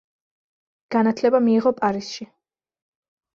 [0.95, 2.29] განათლება მიიღო პარიზში.